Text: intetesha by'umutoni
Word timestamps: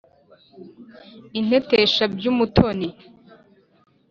intetesha 1.39 2.03
by'umutoni 2.13 2.89